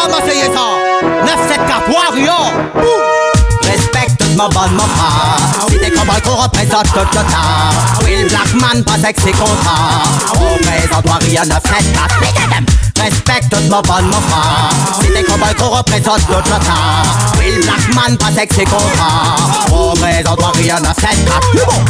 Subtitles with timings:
[0.00, 0.20] ça
[1.26, 2.52] 974 Warrior
[3.62, 8.04] Respecte ma bonne frère Si t'es comme qu'on représente tout le temps.
[8.04, 15.22] Will Blackman, pas sexy contrat Représente Warrior 974 Respecte ma bonne mon frère Si t'es
[15.22, 17.38] comme qu'on représente tout le temps.
[17.38, 19.36] Will Blackman, pas sexy contrat
[19.70, 21.40] Représente Warrior 974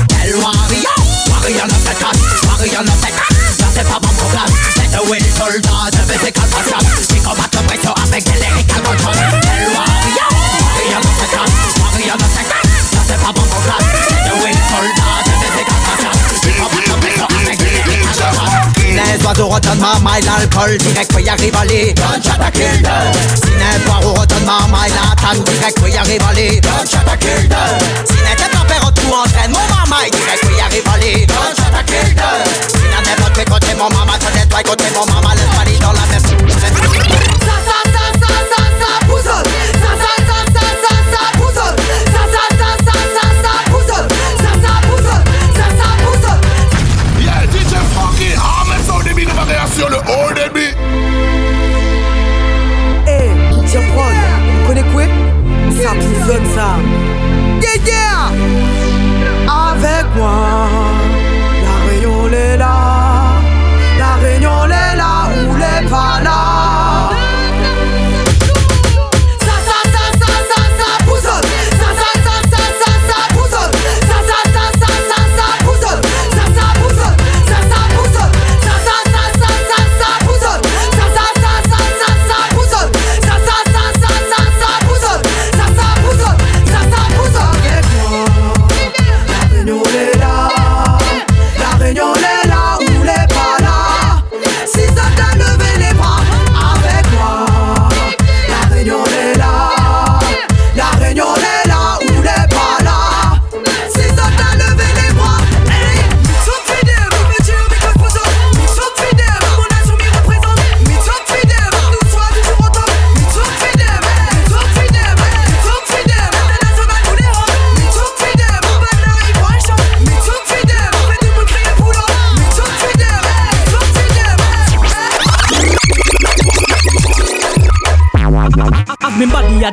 [0.09, 0.97] Quel Warrior
[1.31, 2.19] Warrior 974
[2.49, 3.40] Warrior 974 Ça
[3.73, 6.79] c'est pas bon problème C'est de Will soldat de physical passion
[7.09, 10.31] Qui combattent le pression avec des lyrical control Quel Warrior
[10.61, 11.51] Warrior 974
[11.83, 16.53] Warrior 974 Ça c'est pas bon problème C'est de Will soldat de physical passion Qui
[16.59, 18.70] combattent le pression avec
[19.11, 22.83] les oiseaux retournent ma maille, l'alcool direct peut y arriver les gunshots à kill
[23.35, 27.11] Si n'est pas au retourne ma maille, la tanne direct peut y arriver les gunshots
[27.11, 27.49] à kill
[28.05, 31.83] Si n'est pas père tout entraîne mon mamaille, direct peut y arriver les gunshots à
[31.83, 32.17] kill
[32.69, 35.93] Si n'est pas côté mon maman, ça n'est pas côté mon maman, laisse pas dans
[35.93, 37.20] la même.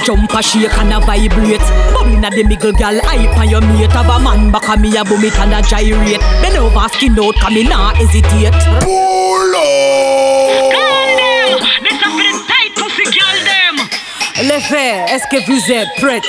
[0.07, 1.59] Jump a shake and a vibrate.
[1.91, 3.91] Bubbling a the middle gal hype on your mate.
[3.91, 6.21] Have a man back a me a boom it and a gyrate.
[6.41, 8.55] Bend over skin out come me nah hesitate.
[8.79, 10.71] Pull up!
[11.83, 13.75] This a fit tight pussy girl them.
[14.47, 16.23] Les frères, est-ce que vous êtes prêtes?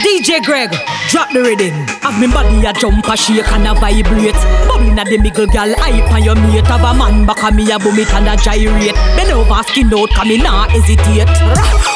[0.00, 0.70] DJ Greg,
[1.10, 1.76] drop the rhythm.
[2.00, 4.32] Have me body a jump a shake and a vibrate.
[4.64, 6.64] Bubbling a the middle gal hype on your mate.
[6.64, 8.96] Have a man back a me a boom it and a gyrate.
[9.20, 11.28] Bend over skin out come me nah hesitate.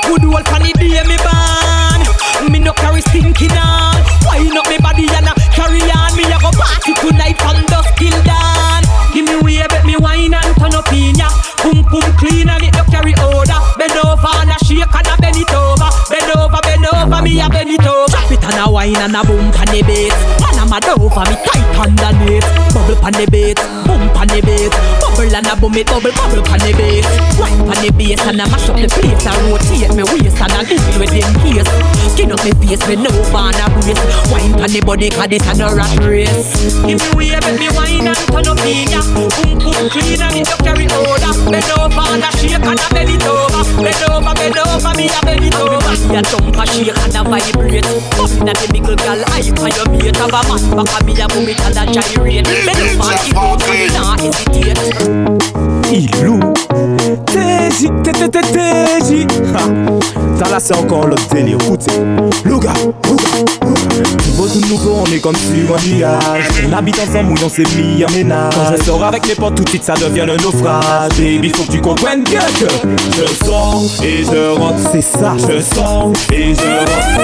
[0.05, 2.01] Good old funny day me born.
[2.53, 3.97] Me no carry stinking on.
[4.29, 6.13] Wind up me body and a carry on.
[6.21, 8.85] Me a go party tonight from dusk till dawn.
[9.17, 11.33] Give me way, bet me wine and turn up in ya.
[11.65, 15.17] Pum pum clean and it no carry odor Bend over and a shake and a
[15.17, 15.46] bend it
[17.69, 20.36] it over Drop it and a wine and a boom pan the bass
[20.67, 25.35] a mad over, me tight underneath Bubble pan the bass, boom pan the bass Bubble
[25.35, 27.07] and a boom it, bubble, bubble pan the bass
[27.39, 30.53] Wine pan the bass and a mash up the place And rotate me waist and
[30.53, 31.71] a leave with them case.
[32.13, 35.47] Skin up me face, bend over and a brace Wine pan the body cause this
[35.47, 36.75] a no rat race.
[36.83, 39.01] Give me way, bet me wine and turn up in ya.
[39.15, 42.87] Boom boom clean and it no carry odor Bend over and a shake and a
[42.91, 43.63] bend it over.
[43.79, 45.95] Bend over, bend over, me a bend it over.
[46.11, 47.87] Me a jump a shake and a vibrate.
[48.19, 50.17] Bumping at the middle gal hype on your mate.
[50.17, 53.37] A man back a me a boom it and a gyrate Bend over and keep
[53.37, 54.79] out and me nah hesitate.
[55.87, 56.41] Ilou
[57.27, 58.96] TJ, TTTJ
[60.59, 61.93] C'est encore l'autre délire, écoutez
[62.45, 62.73] Louga,
[64.37, 66.45] Beau tout nouveau, on est comme sur un nuage.
[66.67, 68.55] On habite ensemble, où on s'est mis en ménage.
[68.55, 71.13] Quand je sors avec mes potes, tout de suite ça devient un naufrage.
[71.19, 72.67] Baby, faut que tu comprennes bien que
[73.13, 75.37] Je sors et je rentre, c'est ça.
[75.39, 77.21] Je sors et je rentre.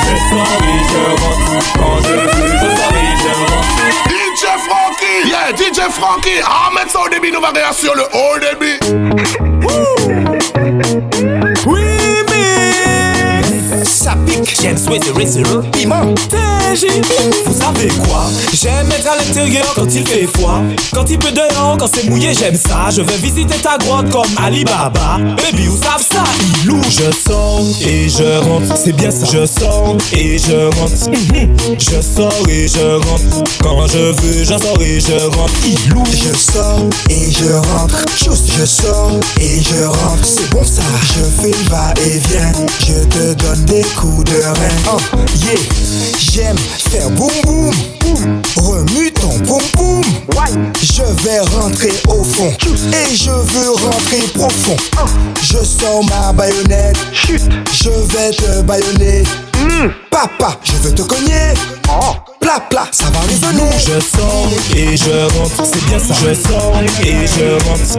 [0.00, 1.78] Je sors et je rentre.
[1.78, 3.76] Quand je veux, je sors et je rentre.
[4.08, 5.28] DJ Frankie.
[5.28, 6.40] Yeah, DJ Frankie.
[6.44, 9.15] Ah, mettre ça au début, nous va réagir le haut débit
[15.26, 17.02] zero, imam, TJ,
[18.52, 20.62] J'aime être à l'intérieur quand il fait froid.
[20.94, 22.88] Quand il peut dehors, quand c'est mouillé j'aime ça.
[22.90, 25.18] Je vais visiter ta grotte comme Alibaba.
[25.36, 26.24] Baby vous savez ça?
[26.62, 28.76] Ilou Je sors et je rentre.
[28.76, 29.26] C'est bien ça.
[29.30, 31.10] Je sors et je rentre.
[31.10, 31.76] Mhm.
[31.78, 33.44] Je sors et je rentre.
[33.62, 35.66] Quand je veux je sors et je rentre.
[35.66, 36.80] Ilou Je sors
[37.10, 38.04] et je rentre.
[38.16, 40.24] Juste je sors et je rentre.
[40.24, 40.82] C'est bon ça.
[41.02, 42.52] Je fais le va-et-vient.
[42.80, 44.94] Je te donne des coups de rein.
[44.94, 44.98] Oh,
[45.44, 45.60] yeah.
[46.18, 46.56] J'aime
[46.90, 47.65] faire boum boum
[48.56, 50.02] Remue ton boum boum
[50.80, 52.52] Je vais rentrer au fond
[52.92, 54.76] Et je veux rentrer profond.
[55.42, 56.96] Je sors ma baïonnette.
[57.72, 59.24] Je vais te baïonner.
[60.10, 61.54] Papa, je veux te cogner.
[62.40, 65.64] Pla pla, ça va résonner Je sors et je rentre.
[65.64, 66.14] C'est bien ça.
[66.14, 67.98] Je sors et je rentre.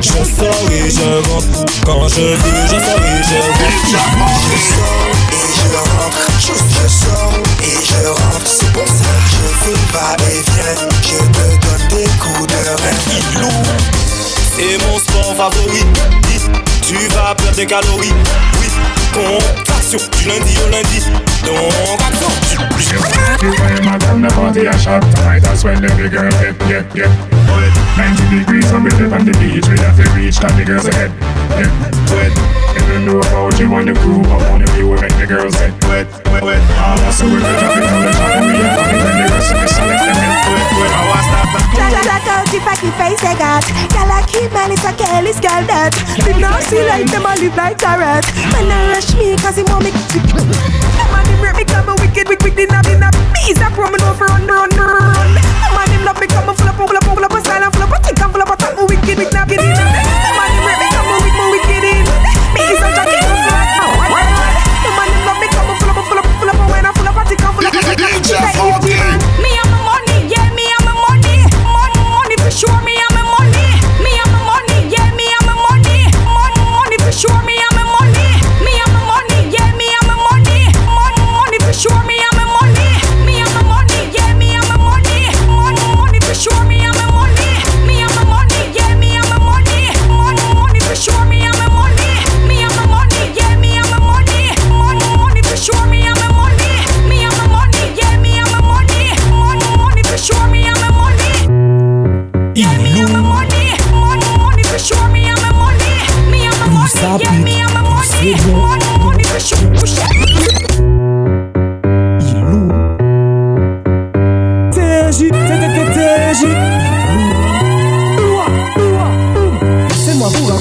[0.00, 1.64] Je sors et je rentre.
[1.84, 4.40] Quand je veux, je sors et je rentre.
[4.44, 6.22] Je sors et je rentre.
[6.40, 7.32] Je sors
[7.62, 8.46] et je rentre.
[8.46, 8.89] C'est pour
[10.18, 12.98] et viens Je te donne des coups de rein
[14.56, 15.84] C'est mon sport favori
[16.86, 18.12] Tu vas perdre des calories.
[18.60, 18.68] Oui,
[19.12, 21.02] contraction du lundi au lundi.
[21.44, 23.00] Donc action.
[23.40, 27.08] Gun, the party a shot tonight That's when every girl get, get, get
[27.96, 31.10] 90 degrees on the beach We have to reach, got the girls ahead
[31.56, 31.70] Get
[32.12, 32.32] wet
[32.76, 32.98] If you.
[33.06, 34.20] know about you on the crew
[34.50, 37.32] only we will make the girls get wet, wet, wet All of us so we
[37.32, 39.69] will drop it down the top And we are having when the rest of the
[39.69, 39.69] select them
[40.80, 44.08] get wet, wet I want stop that Black out the fucking face they got Girl
[44.08, 45.92] I keep it's a careless girl that
[46.24, 49.56] Did not see like them all live like a rat Man they rush me cause
[49.56, 49.92] he want me
[51.12, 53.90] Man him rip me come a wicked wicked wicked in a Me is a pro
[53.90, 55.30] me know for run run run
[55.76, 56.59] Man him love me come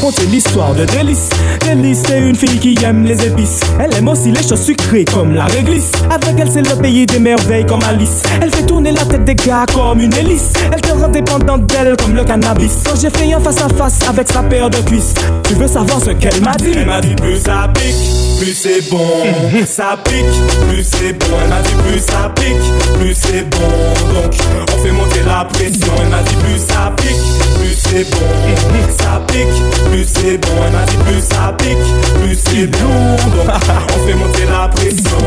[0.09, 1.29] raconter l'histoire de Délice.
[1.61, 3.59] Délice, c'est une fille qui aime les épices.
[3.79, 5.91] Elle aime aussi les choses sucrées comme la réglisse.
[6.09, 8.23] Avec elle, c'est le pays des merveilles comme Alice.
[8.41, 10.53] Elle fait tourner la tête des gars comme une hélice.
[10.73, 12.83] Elle te rend dépendante d'elle comme le cannabis.
[12.85, 15.13] Quand j'ai fait un face à face avec sa paire de cuisses,
[15.47, 16.71] tu veux savoir ce qu'elle m'a dit?
[16.75, 19.05] Elle m'a dit plus ça pique, plus c'est bon.
[19.67, 21.35] ça pique, plus c'est bon.
[21.43, 23.67] Elle m'a dit plus ça pique, plus c'est bon.
[24.13, 24.33] Donc
[24.73, 25.93] on fait monter la pression.
[26.01, 28.38] Elle m'a dit plus ça pique, plus c'est bon.
[30.29, 30.49] C'est bon.
[30.65, 31.77] Elle m'a dit plus ça pique,
[32.21, 33.15] plus c'est bon.
[33.95, 35.17] On fait monter la pression.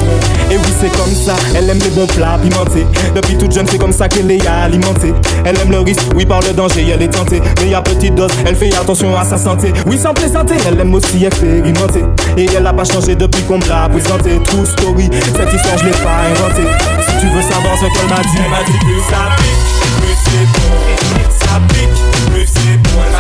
[0.51, 1.35] Et oui c'est comme ça.
[1.57, 2.87] Elle aime les bons plats pimentés.
[3.15, 5.13] Depuis toute jeune c'est comme ça qu'elle est alimentée.
[5.45, 7.41] Elle aime le risque, oui par le danger elle est tentée.
[7.63, 9.73] Mais à petite dose, elle fait attention à sa santé.
[9.87, 12.05] Oui sans plaisanter, elle aime aussi expérimenter.
[12.37, 14.39] Et elle a pas changé depuis qu'on me l'a présenté.
[14.45, 16.69] True story, cette histoire je l'ai pas inventée.
[17.09, 20.17] Si tu veux savoir ce qu'elle m'a dit, elle m'a dit plus ça pique, plus
[20.25, 20.93] c'est bon.
[21.45, 23.12] Ça pique, plus c'est bon.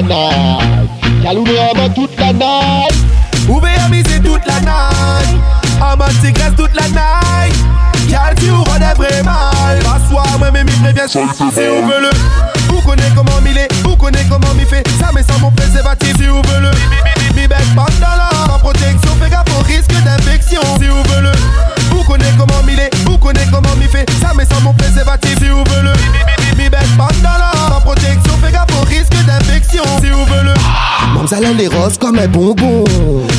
[0.00, 0.90] la night
[1.22, 2.94] Kaloune aman la night
[3.48, 4.06] la night
[6.56, 7.54] tout la night
[8.38, 8.50] si
[10.38, 12.10] mwen me mi previen chante si ou ve le
[12.72, 16.16] Ou konen koman mi le, ou konen koman mi fe Sa me san mon preservatif
[16.16, 16.70] si ou ve le
[17.36, 21.32] Mi bek bandala, ma protection Fè gaffe au risque d'infection si ou ve le
[21.94, 25.38] Ou konen koman mi le, ou konen koman mi fe Sa me san mon preservatif
[25.38, 25.92] si ou ve le
[26.56, 30.54] Mi bek bandala, ma protection Fè gaffe au risque d'infection si vous voulez le
[31.14, 32.84] Mamzelle elle est rose comme un bonbon.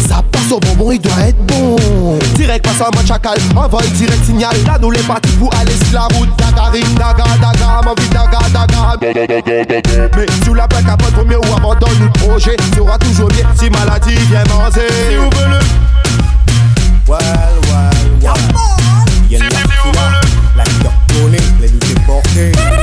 [0.07, 1.77] Ça part Son bonbon il doit être bon.
[2.35, 4.55] Direct passe en mode chacal Envoie direct signal.
[4.65, 6.29] Là nous les partis pour aller sur la route.
[6.37, 8.97] Dagaring, daga, daga Ma vie daga, daga.
[10.17, 12.57] Mais sous la plaque à pas premier ou abandonne le projet.
[12.75, 15.65] Sera toujours bien si maladie vient manger Si vous voulez
[17.07, 17.19] Well,
[17.69, 18.31] well, well
[19.29, 20.21] Y'a la fila
[20.57, 22.80] La cartonnée Les luttes déportées Balance,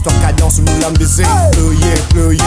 [0.00, 2.42] histoire cadence, nous l'âme baiser Pleuyer, pleuyer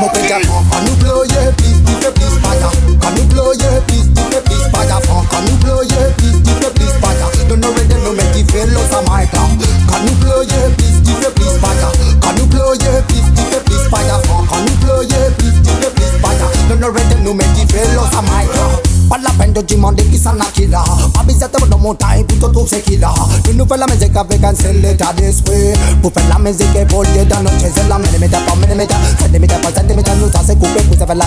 [0.00, 2.70] Mon père Franck, quand nous ployer, please, dis fais please, paga.
[3.00, 4.70] Quand nous ployer, please, dis fais please.
[4.70, 7.26] Franck, quand nous ployer, please, dis fais please, paga.
[7.48, 9.50] Don't know where they know you feel lost on my club.
[9.88, 11.90] Quand nous ployer, please, dis fais please, paga.
[12.22, 13.88] Quand nous ployer, please, dis fais please.
[13.90, 16.46] Franck, quand nous ployer, please, dis fais please, paga.
[16.68, 19.00] Don't know where they know you feel lost on my club.
[19.10, 22.24] Pas la peine de demander qui s'en a qui là Pas besoin de mon time
[22.60, 23.12] trouver c'est qui là
[23.44, 27.24] De nous faire la musique avec un seul état d'esprit Pour faire la musique évoluer
[27.24, 30.80] dans notre là Millimètre par millimètre, centimètre par centimètre Nous ça c'est coupé
[31.14, 31.24] la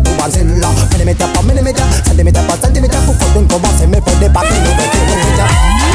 [0.00, 0.10] tout
[0.60, 5.85] là Millimètre par millimètre, centimètre par centimètre Pour qu'on donne commencer mais nous mettez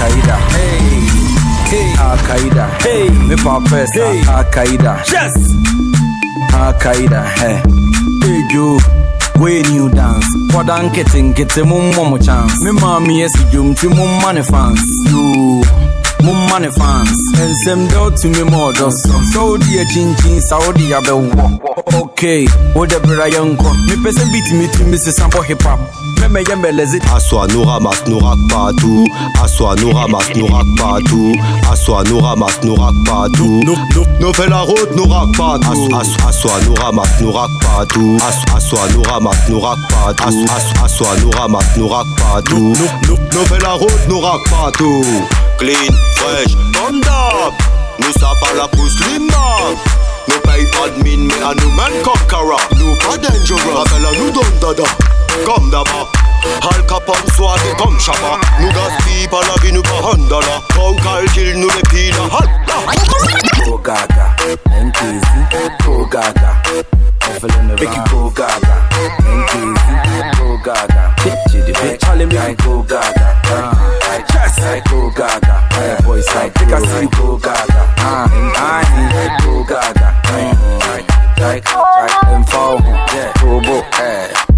[0.00, 0.36] Akaida.
[0.48, 0.78] Hey,
[1.68, 2.82] hey, Akaida.
[2.82, 3.92] Hey, me papers.
[3.92, 5.04] Hey, Akaida.
[5.12, 5.34] Yes,
[6.52, 7.22] Akaida.
[7.36, 7.60] Hey,
[8.22, 8.78] hey, yo,
[9.38, 12.64] When you dance, what I'm getting, get a mum, mum chance.
[12.64, 14.80] Me mommy, yes, you, mum, money fans.
[15.10, 15.89] You.
[16.22, 17.18] mo mma ne fans
[17.50, 20.84] nsɛm da wotumi ma ɔdɔ so sɛ wode akyinkyin sa wode
[22.00, 22.46] ok.
[22.74, 25.80] Wode bra yɛnkɔ mepɛ sɛ bitimitumi sesa bɔ hip hop
[26.20, 28.90] mɛmɛyɛ mɛlɛze asɔa no ramas no rak pato
[29.42, 31.20] asɔa no ramas no rak pato
[31.72, 33.46] asɔa no ramas no rak pato
[34.20, 35.72] no fɛ la route no rak pato
[36.28, 38.84] asɔa no ramas no rak pato asɔa
[44.08, 47.52] no Clean, fresh, comme d'hab.
[47.98, 49.76] Nous ça pas la pousse limba.
[50.26, 52.58] Nous paye pas de mine, mais à nous même conqueror.
[52.78, 53.76] Nous pas dangerous.
[53.76, 54.88] Rappelle à nous donne dada.
[55.44, 56.10] Comme d'abord.
[56.62, 58.40] Al Capone soirée comme Shabba.
[58.58, 62.14] Nous gaspille pas la vie, nous pas Honda là Qu'on calcule, nous les pile
[63.66, 64.34] Go gaga
[64.66, 66.56] NKZ Go gaga
[67.78, 68.88] Make you go gaga
[69.28, 71.14] NKZ Go gaga
[71.50, 73.36] Chitty bitch Charlie me go gaga
[74.12, 79.04] I go gaga Hey boys Think I see go gaga anyị
[79.58, 80.14] oge aga
[82.38, 82.58] mfa
[83.40, 83.84] tobo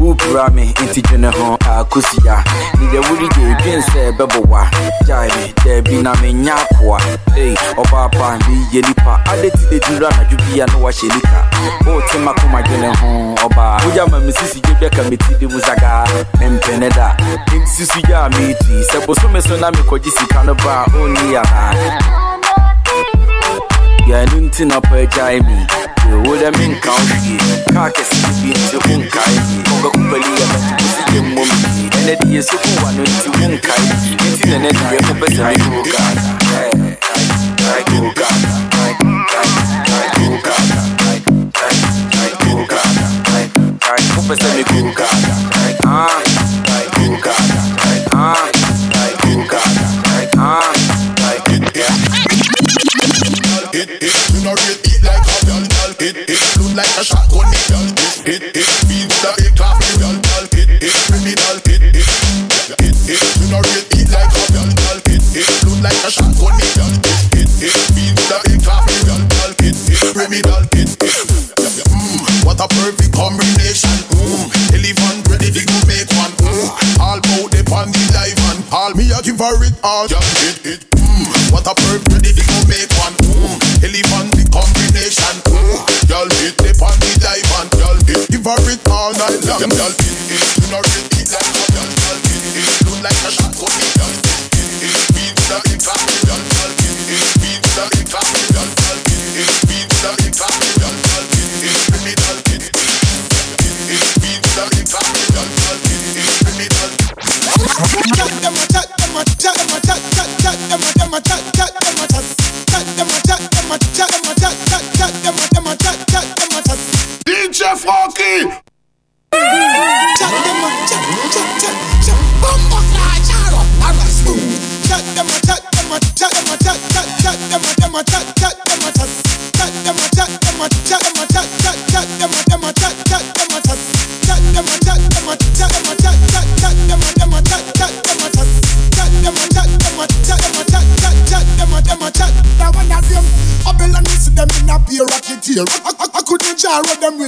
[0.00, 2.44] wopura me nti dwene ho akosi ya
[2.80, 4.66] nidɛ wode de dwen sɛ ɛbɛbowa
[5.06, 6.98] gyae me daabi na menya akoa
[7.36, 11.40] ei ɔbaapa meyɛ nipa ade ti dɛdura anadwo bia na wahyɛ nika
[11.86, 16.04] wotema koma dwene ho ɔbaa wogya ma mesisi gye bɛka meti de mu zagaa
[16.40, 17.16] mempɛne da
[17.62, 22.31] msi so gyaa meetui sɛ bosome so na mekɔgye sika no baa ɔnni anaa
[24.06, 25.56] Yeah, no nti na pa agyae me
[26.26, 27.38] wo dɛ menka wo fie
[27.72, 29.36] kaa kɛse bi nti wo nkae
[29.70, 33.28] wobɛkopali yɛ mɛtoko si gye mmɔ me fie ɛnɛ deɛ so ku wa no nti
[33.32, 33.84] wo nkae
[34.32, 36.24] nti nɛnɛ deɛ mopɛ sɛ mekɔ gaga
[37.90, 38.54] Go gaga
[40.16, 40.80] Go gaga
[42.42, 42.96] Go gaga
[44.16, 45.34] Wopɛ sɛ mekɔ gaga
[45.86, 46.21] Ah
[53.72, 54.12] it, it.
[54.36, 56.40] You know real it like a real girl, it, it.
[56.60, 57.88] Look like a shotgun, it, girl,
[58.28, 58.68] it, it, it.
[58.84, 60.92] Feel the big clap, it, real girl, it, it.
[61.08, 62.04] Criminal, it, it,
[62.84, 63.20] it, it.
[63.40, 65.46] You know real it like a real girl, it, it.
[65.64, 67.76] Look like a shotgun, it, girl, it, it, it.
[67.96, 70.00] Feel the big clap, it, real girl, it, it.
[70.12, 71.16] Criminal, it, it.
[71.88, 73.96] Mmm, what a perfect combination.
[74.12, 76.32] Mmm, elephant ready to go make one.
[76.44, 80.04] Mmm, all about the on the live and all me a give her it all.
[80.12, 80.80] Yeah, it, it.
[80.92, 82.31] Mmm, what a perfect.
[86.22, 87.70] Girl, it on the diamond.
[87.72, 89.70] Girl, hit deliver it all night long.
[89.70, 91.01] Girl, it.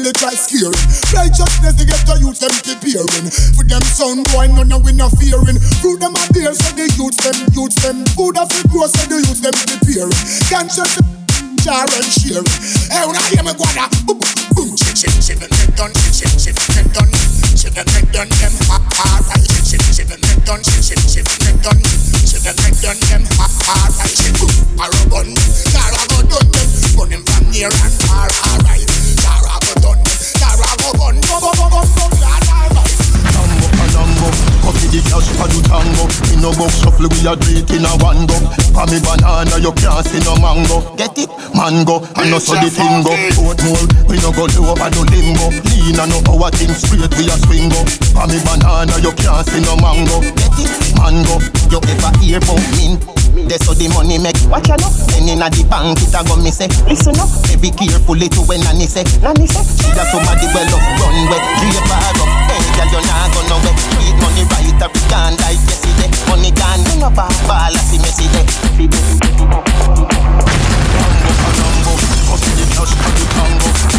[0.04, 0.84] Really try scaring
[1.16, 5.08] Righteousness to get to youth them preparing For them sound boy none of we no
[5.08, 5.58] fearing.
[5.80, 8.04] Through them a dear so the youth them youth them.
[8.12, 10.12] Food of the grow so the youth them preparing
[10.52, 11.23] Conscious
[11.64, 12.44] jar and sharing
[12.92, 13.64] Hey when I hear me go
[14.04, 14.20] boom
[14.52, 17.12] boom Chip chip chip and them done chip chip chip and them done
[17.56, 21.24] Chip and them done them alright Chip chip chip and them done chip chip chip
[21.24, 21.80] and them done
[22.28, 25.32] Chip and them done them alright Chip boom arrow bun
[25.72, 26.68] Cara go done them
[27.00, 28.84] Run them from near and far alright
[29.24, 30.00] Cara go done
[30.36, 32.76] Cara go bun Go go go go go alright
[33.32, 34.28] Tambo a lambo
[34.60, 37.88] Coffee the cash for the tango In no box shuffle we a do it in
[37.88, 38.36] a one go
[38.76, 41.32] For me banana you can't see no mango Get it?
[41.64, 45.00] Mango And no so the thing go Boat more We no go low over no
[45.08, 47.80] limbo Lean and no our thing straight we a swing go
[48.12, 50.20] For me banana you can't see no mango?
[51.00, 51.40] Mango
[51.72, 53.00] You ever hear about mint?
[53.48, 56.36] That's how the money make Watch ya no Then inna the bank it a go
[56.36, 59.64] me say Listen up Be careful it when nanny say Nanny say.
[59.64, 63.40] She da somebody well up run wet Drape her up Hey girl you nah go
[63.48, 67.80] nowhere Treat money right up Can't like yesterday Money gone You no ball ball I
[67.88, 68.44] see messy day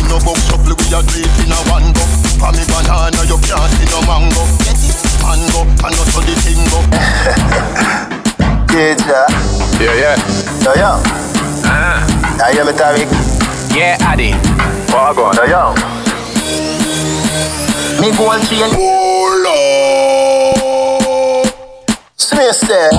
[0.10, 2.04] No box shuffle we a do it in a one go
[2.38, 4.96] For me banana you can't see no mango Get it?
[5.26, 6.80] Mango And no so the thing go
[8.72, 8.96] Yeah,
[9.80, 10.16] Yeah, yeah.
[10.64, 11.02] Yo, yo.
[11.66, 12.00] Ah.
[12.44, 13.10] I hear me, Tariq.
[13.76, 14.32] Yeah, Addy.
[14.92, 15.36] What go on?
[15.36, 15.74] Yo, yo.
[18.00, 18.72] Me gold chain.
[22.16, 22.92] Smith there.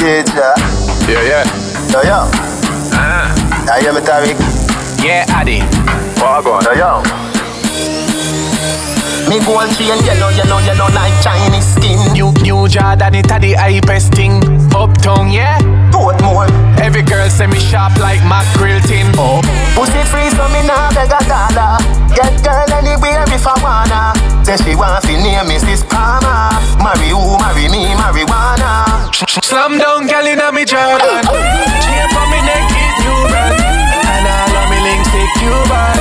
[0.00, 0.24] Yeah,
[1.06, 1.92] Yeah, yeah.
[1.92, 2.53] Yo, yo.
[3.66, 4.36] I hear me, Tariq.
[5.02, 5.60] Yeah, Addy.
[6.20, 6.64] What go on?
[6.64, 7.24] Yo, yo.
[9.24, 13.56] Me gold chain yellow, yellow, yellow like Chinese skin New, new Jordan, it a the
[13.56, 14.44] hypest thing.
[14.76, 15.58] Uptown, yeah.
[15.88, 16.52] Portmore.
[16.78, 19.08] Every girl say me sharp like mackerel tin.
[19.16, 19.40] Oh.
[19.72, 21.80] Pussy free so me nah beg a dollar
[22.12, 24.12] Get girl anywhere if I wanna
[24.44, 25.88] Say she want fi name Mrs.
[25.88, 26.52] Palmer
[26.84, 28.84] Marry who, marry me, marijuana
[29.42, 30.64] Slam down, girl inna me
[35.24, 35.93] make you buy